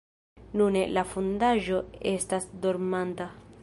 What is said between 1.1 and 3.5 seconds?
fondaĵo estas dormanta.